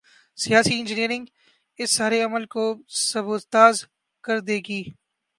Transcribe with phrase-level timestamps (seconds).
[0.37, 1.25] 'سیاسی انجینئرنگ‘
[1.79, 2.63] اس سارے عمل کو
[3.09, 3.75] سبوتاژ
[4.23, 4.81] کر دے گی۔